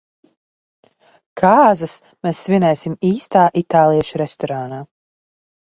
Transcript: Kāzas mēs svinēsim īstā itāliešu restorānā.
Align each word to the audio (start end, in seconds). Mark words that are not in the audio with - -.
Kāzas 1.41 1.95
mēs 2.27 2.41
svinēsim 2.47 2.97
īstā 3.13 3.47
itāliešu 3.65 4.25
restorānā. 4.27 4.85